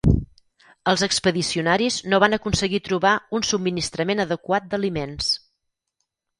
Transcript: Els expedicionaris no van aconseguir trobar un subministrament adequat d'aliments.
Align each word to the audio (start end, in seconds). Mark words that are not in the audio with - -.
Els 0.93 1.03
expedicionaris 1.07 1.99
no 2.15 2.21
van 2.25 2.37
aconseguir 2.39 2.81
trobar 2.89 3.13
un 3.41 3.47
subministrament 3.53 4.27
adequat 4.27 4.69
d'aliments. 4.75 5.33